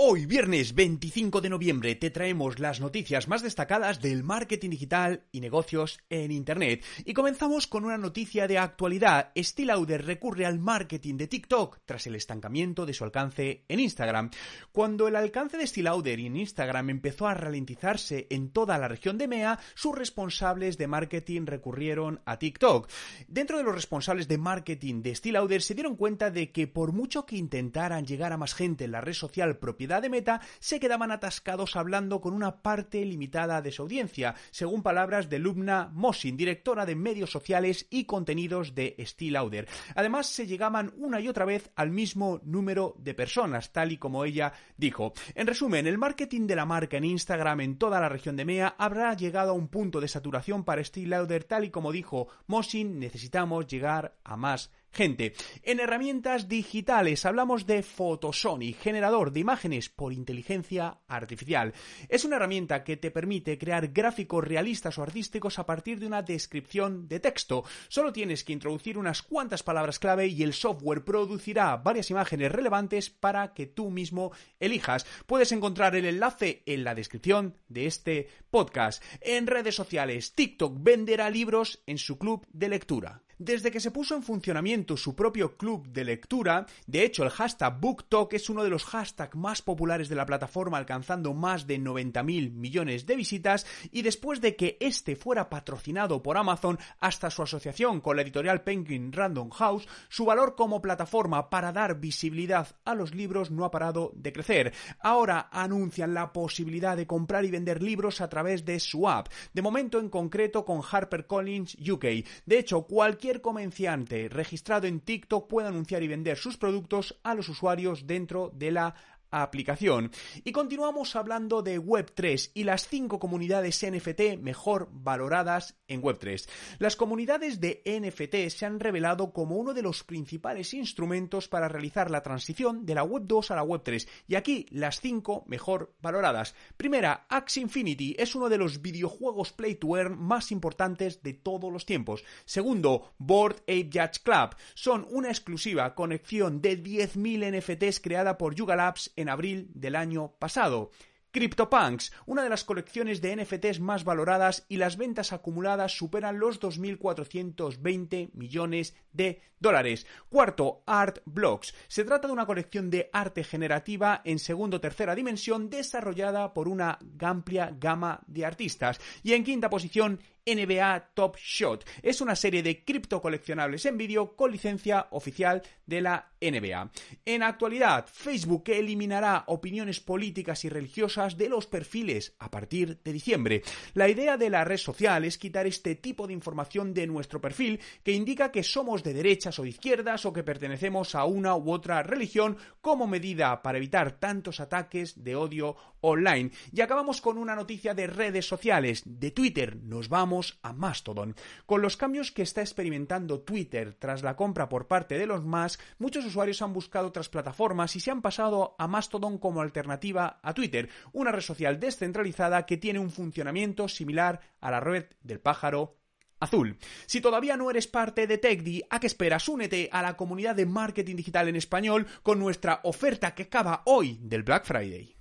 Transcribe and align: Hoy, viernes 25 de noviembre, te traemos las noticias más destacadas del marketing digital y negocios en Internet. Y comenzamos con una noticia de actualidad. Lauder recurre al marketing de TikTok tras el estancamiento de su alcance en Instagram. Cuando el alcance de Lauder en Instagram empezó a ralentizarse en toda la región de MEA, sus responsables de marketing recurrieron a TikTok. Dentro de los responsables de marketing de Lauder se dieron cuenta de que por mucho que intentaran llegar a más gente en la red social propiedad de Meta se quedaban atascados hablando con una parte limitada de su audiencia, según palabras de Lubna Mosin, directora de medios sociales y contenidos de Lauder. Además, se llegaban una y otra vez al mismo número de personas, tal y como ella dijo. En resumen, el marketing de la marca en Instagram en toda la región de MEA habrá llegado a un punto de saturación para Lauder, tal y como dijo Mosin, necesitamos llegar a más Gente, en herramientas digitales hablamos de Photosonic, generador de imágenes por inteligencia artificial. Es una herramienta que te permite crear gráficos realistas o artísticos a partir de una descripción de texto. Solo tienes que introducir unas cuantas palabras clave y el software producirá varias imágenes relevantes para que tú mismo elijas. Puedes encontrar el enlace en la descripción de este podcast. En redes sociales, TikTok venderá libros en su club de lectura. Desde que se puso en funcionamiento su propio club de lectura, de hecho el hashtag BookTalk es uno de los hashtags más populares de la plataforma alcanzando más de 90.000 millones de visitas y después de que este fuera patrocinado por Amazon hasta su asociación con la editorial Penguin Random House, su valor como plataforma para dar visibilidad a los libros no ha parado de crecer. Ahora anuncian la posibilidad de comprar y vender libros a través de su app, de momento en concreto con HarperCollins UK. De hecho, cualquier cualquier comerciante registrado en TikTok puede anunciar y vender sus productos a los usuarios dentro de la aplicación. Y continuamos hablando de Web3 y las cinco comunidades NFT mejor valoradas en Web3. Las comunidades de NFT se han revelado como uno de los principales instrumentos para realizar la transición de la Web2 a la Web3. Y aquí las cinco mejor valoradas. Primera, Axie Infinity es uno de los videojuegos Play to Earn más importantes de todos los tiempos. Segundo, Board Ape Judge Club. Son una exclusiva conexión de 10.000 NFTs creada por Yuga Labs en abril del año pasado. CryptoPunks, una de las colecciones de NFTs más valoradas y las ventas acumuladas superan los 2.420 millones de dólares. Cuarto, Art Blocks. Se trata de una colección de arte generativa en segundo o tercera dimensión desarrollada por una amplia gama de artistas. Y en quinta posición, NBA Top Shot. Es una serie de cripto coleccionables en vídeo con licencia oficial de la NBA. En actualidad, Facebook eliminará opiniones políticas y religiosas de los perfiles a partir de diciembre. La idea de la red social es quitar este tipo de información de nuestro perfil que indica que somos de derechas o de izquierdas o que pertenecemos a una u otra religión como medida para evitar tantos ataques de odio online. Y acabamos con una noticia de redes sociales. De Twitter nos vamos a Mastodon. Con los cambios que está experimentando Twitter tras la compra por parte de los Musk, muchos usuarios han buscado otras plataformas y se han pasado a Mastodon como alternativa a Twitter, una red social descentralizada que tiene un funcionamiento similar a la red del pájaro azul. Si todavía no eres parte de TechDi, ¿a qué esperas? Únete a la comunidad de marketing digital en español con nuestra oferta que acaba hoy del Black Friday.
Hoy, 0.00 0.26
viernes 0.26 0.76
25 0.76 1.40
de 1.40 1.50
noviembre, 1.50 1.96
te 1.96 2.10
traemos 2.10 2.60
las 2.60 2.78
noticias 2.78 3.26
más 3.26 3.42
destacadas 3.42 4.00
del 4.00 4.22
marketing 4.22 4.70
digital 4.70 5.24
y 5.32 5.40
negocios 5.40 5.98
en 6.08 6.30
Internet. 6.30 6.84
Y 7.04 7.14
comenzamos 7.14 7.66
con 7.66 7.84
una 7.84 7.98
noticia 7.98 8.46
de 8.46 8.58
actualidad. 8.58 9.32
Lauder 9.56 10.06
recurre 10.06 10.46
al 10.46 10.60
marketing 10.60 11.16
de 11.16 11.26
TikTok 11.26 11.80
tras 11.84 12.06
el 12.06 12.14
estancamiento 12.14 12.86
de 12.86 12.94
su 12.94 13.02
alcance 13.02 13.64
en 13.66 13.80
Instagram. 13.80 14.30
Cuando 14.70 15.08
el 15.08 15.16
alcance 15.16 15.58
de 15.58 15.82
Lauder 15.82 16.20
en 16.20 16.36
Instagram 16.36 16.90
empezó 16.90 17.26
a 17.26 17.34
ralentizarse 17.34 18.28
en 18.30 18.50
toda 18.50 18.78
la 18.78 18.86
región 18.86 19.18
de 19.18 19.26
MEA, 19.26 19.58
sus 19.74 19.98
responsables 19.98 20.78
de 20.78 20.86
marketing 20.86 21.44
recurrieron 21.44 22.20
a 22.24 22.38
TikTok. 22.38 22.88
Dentro 23.26 23.58
de 23.58 23.64
los 23.64 23.74
responsables 23.74 24.28
de 24.28 24.38
marketing 24.38 25.02
de 25.02 25.18
Lauder 25.32 25.60
se 25.60 25.74
dieron 25.74 25.96
cuenta 25.96 26.30
de 26.30 26.52
que 26.52 26.68
por 26.68 26.92
mucho 26.92 27.26
que 27.26 27.34
intentaran 27.34 28.06
llegar 28.06 28.32
a 28.32 28.36
más 28.36 28.54
gente 28.54 28.84
en 28.84 28.92
la 28.92 29.00
red 29.00 29.14
social 29.14 29.58
propiedad 29.58 29.87
de 29.88 30.10
Meta 30.10 30.40
se 30.60 30.78
quedaban 30.78 31.10
atascados 31.10 31.74
hablando 31.74 32.20
con 32.20 32.34
una 32.34 32.62
parte 32.62 33.04
limitada 33.04 33.62
de 33.62 33.72
su 33.72 33.82
audiencia, 33.82 34.34
según 34.50 34.82
palabras 34.82 35.30
de 35.30 35.38
Lubna 35.38 35.90
Mosin, 35.92 36.36
directora 36.36 36.84
de 36.84 36.94
medios 36.94 37.30
sociales 37.30 37.86
y 37.88 38.04
contenidos 38.04 38.74
de 38.74 38.96
Lauder. 39.20 39.66
Además, 39.94 40.26
se 40.26 40.46
llegaban 40.46 40.92
una 40.98 41.20
y 41.20 41.28
otra 41.28 41.46
vez 41.46 41.70
al 41.74 41.90
mismo 41.90 42.40
número 42.44 42.94
de 42.98 43.14
personas, 43.14 43.72
tal 43.72 43.92
y 43.92 43.96
como 43.96 44.24
ella 44.26 44.52
dijo. 44.76 45.14
En 45.34 45.46
resumen, 45.46 45.86
el 45.86 45.96
marketing 45.96 46.46
de 46.46 46.56
la 46.56 46.66
marca 46.66 46.98
en 46.98 47.04
Instagram 47.04 47.60
en 47.60 47.78
toda 47.78 47.98
la 47.98 48.10
región 48.10 48.36
de 48.36 48.44
MEA 48.44 48.74
habrá 48.78 49.14
llegado 49.14 49.52
a 49.52 49.54
un 49.54 49.68
punto 49.68 50.00
de 50.00 50.08
saturación 50.08 50.64
para 50.64 50.82
Lauder, 50.94 51.44
tal 51.44 51.64
y 51.64 51.70
como 51.70 51.92
dijo 51.92 52.28
Mosin, 52.46 52.98
necesitamos 52.98 53.66
llegar 53.66 54.16
a 54.24 54.36
más 54.36 54.70
Gente, 54.90 55.34
en 55.62 55.80
herramientas 55.80 56.48
digitales 56.48 57.24
hablamos 57.24 57.66
de 57.66 57.82
Photosonic, 57.82 58.78
generador 58.80 59.32
de 59.32 59.40
imágenes 59.40 59.88
por 59.88 60.12
inteligencia 60.12 60.98
artificial. 61.06 61.72
Es 62.08 62.24
una 62.24 62.36
herramienta 62.36 62.82
que 62.82 62.96
te 62.96 63.10
permite 63.10 63.58
crear 63.58 63.88
gráficos 63.88 64.42
realistas 64.42 64.98
o 64.98 65.02
artísticos 65.02 65.58
a 65.58 65.66
partir 65.66 66.00
de 66.00 66.06
una 66.06 66.22
descripción 66.22 67.06
de 67.06 67.20
texto. 67.20 67.64
Solo 67.88 68.12
tienes 68.12 68.42
que 68.42 68.52
introducir 68.52 68.98
unas 68.98 69.22
cuantas 69.22 69.62
palabras 69.62 69.98
clave 69.98 70.26
y 70.26 70.42
el 70.42 70.54
software 70.54 71.04
producirá 71.04 71.76
varias 71.76 72.10
imágenes 72.10 72.50
relevantes 72.50 73.10
para 73.10 73.54
que 73.54 73.66
tú 73.66 73.90
mismo 73.90 74.32
elijas. 74.58 75.06
Puedes 75.26 75.52
encontrar 75.52 75.94
el 75.94 76.06
enlace 76.06 76.62
en 76.66 76.82
la 76.82 76.94
descripción 76.94 77.56
de 77.68 77.86
este 77.86 78.28
podcast. 78.50 79.02
En 79.20 79.46
redes 79.46 79.76
sociales, 79.76 80.34
TikTok 80.34 80.76
venderá 80.80 81.30
libros 81.30 81.82
en 81.86 81.98
su 81.98 82.18
club 82.18 82.46
de 82.52 82.68
lectura. 82.68 83.22
Desde 83.38 83.70
que 83.70 83.78
se 83.78 83.92
puso 83.92 84.16
en 84.16 84.24
funcionamiento 84.24 84.96
su 84.96 85.14
propio 85.14 85.56
club 85.56 85.86
de 85.86 86.04
lectura, 86.04 86.66
de 86.88 87.04
hecho 87.04 87.22
el 87.22 87.30
hashtag 87.30 87.78
BookTalk 87.78 88.32
es 88.32 88.50
uno 88.50 88.64
de 88.64 88.70
los 88.70 88.84
hashtags 88.84 89.36
más 89.36 89.62
populares 89.62 90.08
de 90.08 90.16
la 90.16 90.26
plataforma 90.26 90.76
alcanzando 90.76 91.32
más 91.34 91.68
de 91.68 91.78
90.000 91.78 92.50
millones 92.50 93.06
de 93.06 93.14
visitas 93.14 93.64
y 93.92 94.02
después 94.02 94.40
de 94.40 94.56
que 94.56 94.76
este 94.80 95.14
fuera 95.14 95.48
patrocinado 95.48 96.20
por 96.20 96.36
Amazon 96.36 96.80
hasta 96.98 97.30
su 97.30 97.42
asociación 97.42 98.00
con 98.00 98.16
la 98.16 98.22
editorial 98.22 98.62
Penguin 98.62 99.12
Random 99.12 99.50
House, 99.50 99.86
su 100.08 100.24
valor 100.24 100.56
como 100.56 100.82
plataforma 100.82 101.48
para 101.48 101.70
dar 101.70 102.00
visibilidad 102.00 102.74
a 102.84 102.96
los 102.96 103.14
libros 103.14 103.52
no 103.52 103.64
ha 103.64 103.70
parado 103.70 104.10
de 104.16 104.32
crecer. 104.32 104.74
Ahora 104.98 105.48
anuncian 105.52 106.12
la 106.12 106.32
posibilidad 106.32 106.96
de 106.96 107.06
comprar 107.06 107.44
y 107.44 107.52
vender 107.52 107.84
libros 107.84 108.20
a 108.20 108.28
través 108.28 108.64
de 108.64 108.80
su 108.80 109.08
app, 109.08 109.28
de 109.52 109.62
momento 109.62 110.00
en 110.00 110.08
concreto 110.08 110.64
con 110.64 110.80
HarperCollins 110.82 111.76
UK. 111.88 112.04
De 112.44 112.58
hecho, 112.58 112.82
cualquier 112.82 113.27
cualquier 113.28 113.42
comerciante 113.42 114.30
registrado 114.30 114.86
en 114.86 115.00
TikTok 115.00 115.48
puede 115.50 115.68
anunciar 115.68 116.02
y 116.02 116.08
vender 116.08 116.38
sus 116.38 116.56
productos 116.56 117.18
a 117.24 117.34
los 117.34 117.50
usuarios 117.50 118.06
dentro 118.06 118.50
de 118.54 118.70
la 118.70 118.94
aplicación. 119.30 120.10
Y 120.44 120.52
continuamos 120.52 121.16
hablando 121.16 121.62
de 121.62 121.80
Web3 121.80 122.50
y 122.54 122.64
las 122.64 122.88
cinco 122.88 123.18
comunidades 123.18 123.84
NFT 123.84 124.40
mejor 124.40 124.88
valoradas 124.92 125.76
en 125.88 126.02
Web3. 126.02 126.48
Las 126.78 126.96
comunidades 126.96 127.60
de 127.60 127.82
NFT 127.84 128.50
se 128.50 128.66
han 128.66 128.80
revelado 128.80 129.32
como 129.32 129.56
uno 129.56 129.74
de 129.74 129.82
los 129.82 130.04
principales 130.04 130.74
instrumentos 130.74 131.48
para 131.48 131.68
realizar 131.68 132.10
la 132.10 132.22
transición 132.22 132.86
de 132.86 132.94
la 132.94 133.04
Web2 133.04 133.50
a 133.50 133.56
la 133.56 133.64
Web3. 133.64 134.08
Y 134.26 134.34
aquí 134.34 134.66
las 134.70 135.00
cinco 135.00 135.44
mejor 135.46 135.94
valoradas. 136.00 136.54
Primera, 136.76 137.26
Axie 137.28 137.62
Infinity 137.62 138.14
es 138.18 138.34
uno 138.34 138.48
de 138.48 138.58
los 138.58 138.82
videojuegos 138.82 139.52
Play 139.52 139.76
to 139.76 139.96
Earn 139.96 140.18
más 140.18 140.52
importantes 140.52 141.22
de 141.22 141.34
todos 141.34 141.72
los 141.72 141.86
tiempos. 141.86 142.24
Segundo, 142.44 143.14
Board 143.18 143.56
Ape 143.62 143.90
Judge 143.92 144.22
Club. 144.22 144.56
Son 144.74 145.06
una 145.10 145.28
exclusiva 145.28 145.94
conexión 145.94 146.60
de 146.60 146.82
10.000 146.82 147.58
NFTs 147.58 148.00
creada 148.00 148.38
por 148.38 148.54
Yuga 148.54 148.76
Labs 148.76 149.12
en 149.20 149.28
abril 149.28 149.70
del 149.74 149.96
año 149.96 150.34
pasado. 150.38 150.90
CryptoPunks, 151.30 152.12
una 152.24 152.42
de 152.42 152.48
las 152.48 152.64
colecciones 152.64 153.20
de 153.20 153.36
NFTs 153.36 153.80
más 153.80 154.04
valoradas 154.04 154.64
y 154.68 154.78
las 154.78 154.96
ventas 154.96 155.32
acumuladas 155.32 155.96
superan 155.96 156.38
los 156.38 156.58
2.420 156.58 158.30
millones 158.32 158.96
de 159.12 159.42
dólares. 159.60 160.06
Cuarto, 160.30 160.82
Art 160.86 161.18
Blocks. 161.26 161.74
Se 161.86 162.04
trata 162.04 162.28
de 162.28 162.32
una 162.32 162.46
colección 162.46 162.88
de 162.88 163.10
arte 163.12 163.44
generativa 163.44 164.22
en 164.24 164.38
segundo 164.38 164.78
o 164.78 164.80
tercera 164.80 165.14
dimensión 165.14 165.68
desarrollada 165.68 166.54
por 166.54 166.66
una 166.66 166.98
amplia 167.20 167.76
gama 167.78 168.20
de 168.26 168.46
artistas. 168.46 168.98
Y 169.22 169.34
en 169.34 169.44
quinta 169.44 169.68
posición, 169.68 170.20
NBA 170.48 171.10
Top 171.14 171.36
Shot. 171.36 171.84
Es 172.02 172.20
una 172.20 172.34
serie 172.34 172.62
de 172.62 172.84
cripto 172.84 173.20
coleccionables 173.20 173.84
en 173.86 173.98
vídeo 173.98 174.34
con 174.34 174.50
licencia 174.50 175.08
oficial 175.10 175.62
de 175.86 176.00
la 176.00 176.30
NBA. 176.40 176.90
En 177.24 177.42
actualidad, 177.42 178.06
Facebook 178.10 178.64
eliminará 178.68 179.44
opiniones 179.48 180.00
políticas 180.00 180.64
y 180.64 180.68
religiosas 180.68 181.36
de 181.36 181.48
los 181.48 181.66
perfiles 181.66 182.34
a 182.38 182.50
partir 182.50 183.00
de 183.02 183.12
diciembre. 183.12 183.62
La 183.94 184.08
idea 184.08 184.36
de 184.36 184.50
la 184.50 184.64
red 184.64 184.76
social 184.76 185.24
es 185.24 185.38
quitar 185.38 185.66
este 185.66 185.94
tipo 185.96 186.26
de 186.26 186.32
información 186.32 186.94
de 186.94 187.06
nuestro 187.06 187.40
perfil 187.40 187.80
que 188.02 188.12
indica 188.12 188.52
que 188.52 188.62
somos 188.62 189.02
de 189.02 189.14
derechas 189.14 189.58
o 189.58 189.62
de 189.62 189.70
izquierdas 189.70 190.24
o 190.24 190.32
que 190.32 190.44
pertenecemos 190.44 191.14
a 191.14 191.24
una 191.24 191.56
u 191.56 191.72
otra 191.72 192.02
religión 192.02 192.56
como 192.80 193.06
medida 193.06 193.62
para 193.62 193.78
evitar 193.78 194.18
tantos 194.18 194.60
ataques 194.60 195.24
de 195.24 195.36
odio 195.36 195.76
online. 196.00 196.50
Y 196.72 196.80
acabamos 196.80 197.20
con 197.20 197.38
una 197.38 197.56
noticia 197.56 197.94
de 197.94 198.06
redes 198.06 198.46
sociales. 198.46 199.02
De 199.04 199.30
Twitter 199.30 199.76
nos 199.76 200.08
vamos 200.08 200.37
a 200.62 200.72
Mastodon. 200.72 201.34
Con 201.66 201.82
los 201.82 201.96
cambios 201.96 202.32
que 202.32 202.42
está 202.42 202.60
experimentando 202.60 203.40
Twitter 203.40 203.94
tras 203.98 204.22
la 204.22 204.36
compra 204.36 204.68
por 204.68 204.86
parte 204.86 205.18
de 205.18 205.26
los 205.26 205.44
Musk, 205.44 205.80
muchos 205.98 206.24
usuarios 206.24 206.62
han 206.62 206.72
buscado 206.72 207.08
otras 207.08 207.28
plataformas 207.28 207.96
y 207.96 208.00
se 208.00 208.10
han 208.10 208.22
pasado 208.22 208.76
a 208.78 208.86
Mastodon 208.86 209.38
como 209.38 209.60
alternativa 209.60 210.38
a 210.42 210.54
Twitter, 210.54 210.88
una 211.12 211.32
red 211.32 211.42
social 211.42 211.80
descentralizada 211.80 212.66
que 212.66 212.76
tiene 212.76 212.98
un 212.98 213.10
funcionamiento 213.10 213.88
similar 213.88 214.40
a 214.60 214.70
la 214.70 214.80
red 214.80 215.06
del 215.22 215.40
pájaro 215.40 215.96
azul. 216.40 216.78
Si 217.06 217.20
todavía 217.20 217.56
no 217.56 217.70
eres 217.70 217.86
parte 217.86 218.26
de 218.26 218.38
TechDi, 218.38 218.84
¿a 218.90 219.00
qué 219.00 219.06
esperas? 219.06 219.48
Únete 219.48 219.88
a 219.92 220.02
la 220.02 220.16
comunidad 220.16 220.54
de 220.54 220.66
marketing 220.66 221.16
digital 221.16 221.48
en 221.48 221.56
español 221.56 222.06
con 222.22 222.38
nuestra 222.38 222.80
oferta 222.84 223.34
que 223.34 223.44
acaba 223.44 223.82
hoy 223.86 224.18
del 224.22 224.44
Black 224.44 224.64
Friday. 224.64 225.17